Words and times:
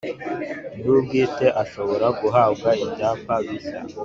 Nyirubwite 0.73 1.45
ashobora 1.63 2.07
guhabwa 2.19 2.69
ibyapa 2.83 3.35
bishya 3.45 3.79